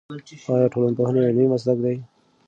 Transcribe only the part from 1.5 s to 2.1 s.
مسلک دی؟